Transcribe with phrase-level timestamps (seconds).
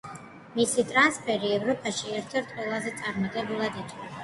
[0.53, 4.15] მისი ტრანსფერი ევროპაში ერთ–ერთ ყველაზე წარმატებულად ითვლება.